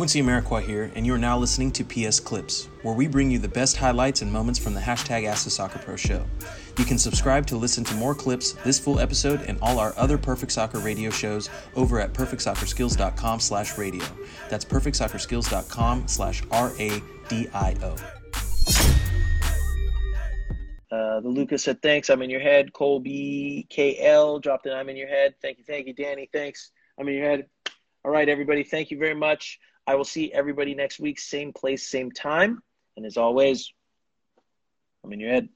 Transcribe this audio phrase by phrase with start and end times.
[0.00, 3.38] Quincy Amarikwa here, and you are now listening to PS Clips, where we bring you
[3.38, 6.24] the best highlights and moments from the hashtag Ask the Soccer Pro show.
[6.78, 10.16] You can subscribe to listen to more clips, this full episode, and all our other
[10.16, 14.02] Perfect Soccer radio shows over at perfectsoccerskills.com slash radio.
[14.48, 17.96] That's perfectsoccerskills.com slash R-A-D-I-O.
[20.90, 22.72] Uh, the Lucas said, thanks, I'm in your head.
[22.72, 25.34] Colby KL dropped an I'm in your head.
[25.42, 26.26] Thank you, thank you, Danny.
[26.32, 26.70] Thanks.
[26.98, 27.48] I'm in your head.
[28.02, 28.64] All right, everybody.
[28.64, 29.58] Thank you very much.
[29.86, 32.62] I will see everybody next week, same place, same time.
[32.96, 33.72] And as always,
[35.04, 35.48] I'm in your head.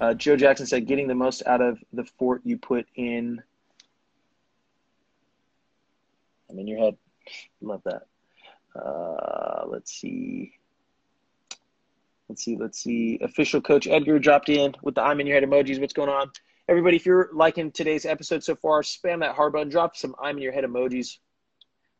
[0.00, 3.40] Uh, Joe Jackson said, getting the most out of the fort you put in.
[6.50, 6.96] I'm in your head.
[7.60, 8.02] Love that.
[8.74, 10.54] Uh, let's see.
[12.28, 12.56] Let's see.
[12.56, 13.18] Let's see.
[13.22, 15.80] Official coach Edgar dropped in with the I'm in your head emojis.
[15.80, 16.30] What's going on?
[16.68, 20.36] Everybody, if you're liking today's episode so far, spam that heart button, drop some I'm
[20.36, 21.18] in your head emojis.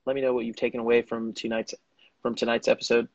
[0.07, 1.75] Let me know what you've taken away from tonight's
[2.23, 3.09] from tonight's episode.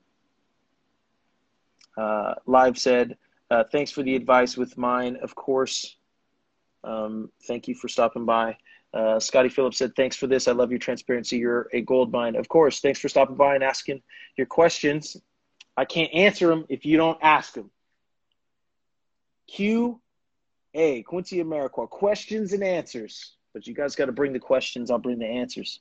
[1.98, 3.18] Uh, Live said,
[3.50, 5.96] uh, "Thanks for the advice with mine, of course.
[6.84, 8.58] Um, thank you for stopping by."
[8.94, 10.50] Uh, Scotty Phillips said, "Thanks for this.
[10.50, 11.38] I love your transparency.
[11.38, 12.82] You're a gold mine, of course.
[12.82, 14.02] Thanks for stopping by and asking
[14.36, 15.16] your questions.
[15.78, 17.72] I can't answer them if you don't ask them."
[19.48, 20.02] Q
[20.74, 23.34] Hey, Quincy Amarikwa, questions and answers.
[23.54, 24.92] But you guys got to bring the questions.
[24.92, 25.80] I'll bring the answers.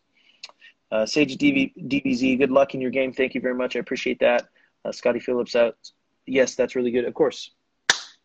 [0.91, 3.13] Uh, Sage DV, DBZ, good luck in your game.
[3.13, 3.77] Thank you very much.
[3.77, 4.49] I appreciate that.
[4.85, 5.77] Uh, Scotty Phillips out.
[6.27, 7.05] Yes, that's really good.
[7.05, 7.51] Of course.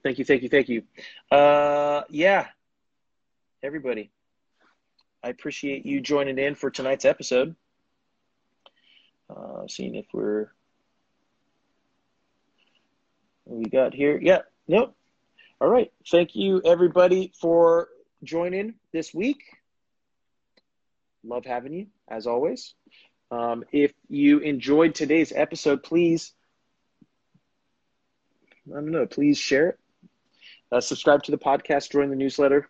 [0.03, 0.83] Thank you, thank you, thank you.
[1.31, 2.47] Uh, yeah,
[3.61, 4.11] everybody.
[5.23, 7.55] I appreciate you joining in for tonight's episode.
[9.29, 10.49] Uh, seeing if we're
[13.45, 14.19] we got here.
[14.21, 14.95] Yeah, nope.
[15.61, 15.91] All right.
[16.09, 17.89] Thank you, everybody, for
[18.23, 19.43] joining this week.
[21.23, 22.73] Love having you, as always.
[23.29, 26.33] Um, if you enjoyed today's episode, please,
[28.71, 29.79] I don't know, please share it.
[30.71, 32.67] Uh, subscribe to the podcast, join the newsletter,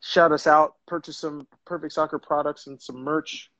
[0.00, 3.50] shout us out, purchase some Perfect Soccer products and some merch.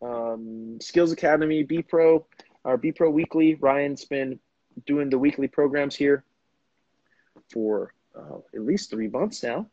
[0.00, 2.24] Um, Skills Academy, B Pro,
[2.64, 3.56] our B Pro Weekly.
[3.56, 4.38] Ryan's been
[4.86, 6.24] doing the weekly programs here
[7.52, 9.66] for uh, at least three months now.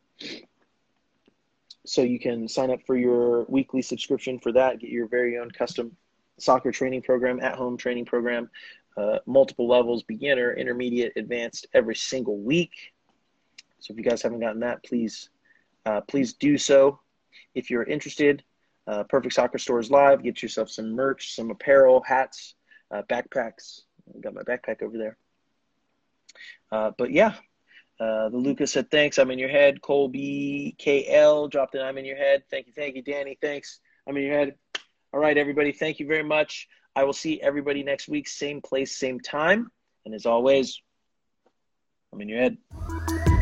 [1.84, 5.50] So you can sign up for your weekly subscription for that, get your very own
[5.50, 5.96] custom
[6.38, 8.48] soccer training program, at home training program,
[8.96, 12.72] uh, multiple levels, beginner, intermediate, advanced, every single week.
[13.80, 15.30] So if you guys haven't gotten that, please,
[15.86, 17.00] uh, please do so.
[17.54, 18.44] If you're interested,
[18.86, 20.22] uh, Perfect Soccer Stores Live.
[20.22, 22.54] Get yourself some merch, some apparel, hats,
[22.90, 23.82] uh, backpacks.
[24.14, 25.16] I got my backpack over there.
[26.70, 27.34] Uh, but yeah,
[28.00, 29.18] uh, the Lucas said, thanks.
[29.18, 29.80] I'm in your head.
[29.82, 32.42] Colby KL dropped an I'm in your head.
[32.50, 32.72] Thank you.
[32.72, 33.38] Thank you, Danny.
[33.40, 33.80] Thanks.
[34.08, 34.54] I'm in your head.
[35.12, 35.72] All right, everybody.
[35.72, 36.68] Thank you very much.
[36.96, 39.70] I will see everybody next week, same place, same time.
[40.04, 40.80] And as always,
[42.12, 43.41] I'm in your head.